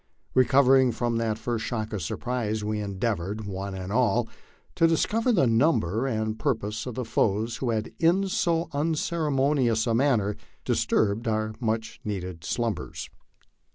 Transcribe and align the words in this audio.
Recovering 0.33 0.91
from 0.93 1.17
the 1.17 1.35
first 1.35 1.63
shock 1.63 1.93
of 1.93 2.01
surprise, 2.01 2.63
we 2.63 2.79
endeavored, 2.79 3.45
one 3.45 3.75
and 3.75 3.91
all, 3.93 4.27
to 4.73 4.87
discover 4.87 5.31
the 5.31 5.45
number 5.45 6.07
and 6.07 6.39
pur 6.39 6.55
pose 6.55 6.87
of 6.87 6.95
the 6.95 7.05
foes 7.05 7.57
who 7.57 7.69
had 7.69 7.93
in 7.99 8.27
so 8.27 8.67
unceremonious 8.71 9.85
a 9.85 9.93
manner 9.93 10.37
disturbed 10.65 11.27
our 11.27 11.53
much 11.59 12.01
needed 12.03 12.43
slumbers. 12.43 13.11